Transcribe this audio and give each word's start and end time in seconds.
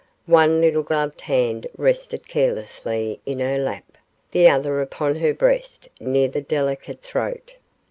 One 0.25 0.61
little 0.61 0.81
gloved 0.81 1.21
hand 1.21 1.67
rested 1.77 2.27
carelessly 2.27 3.19
in 3.23 3.37
her 3.39 3.59
lap, 3.59 3.85
the 4.31 4.49
other 4.49 4.81
upon 4.81 5.17
her 5.17 5.31
breast 5.31 5.89
near 5.99 6.27
the 6.27 6.41
delicate 6.41 7.01
throat. 7.03 7.57